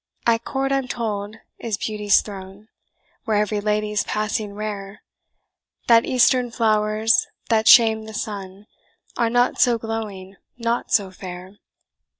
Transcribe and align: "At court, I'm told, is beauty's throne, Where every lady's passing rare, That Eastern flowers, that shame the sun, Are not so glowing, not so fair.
"At 0.25 0.43
court, 0.43 0.71
I'm 0.71 0.87
told, 0.87 1.35
is 1.59 1.77
beauty's 1.77 2.23
throne, 2.23 2.69
Where 3.25 3.37
every 3.37 3.61
lady's 3.61 4.03
passing 4.03 4.55
rare, 4.55 5.03
That 5.85 6.07
Eastern 6.07 6.49
flowers, 6.49 7.27
that 7.49 7.67
shame 7.67 8.05
the 8.05 8.13
sun, 8.15 8.65
Are 9.15 9.29
not 9.29 9.61
so 9.61 9.77
glowing, 9.77 10.37
not 10.57 10.91
so 10.91 11.11
fair. 11.11 11.57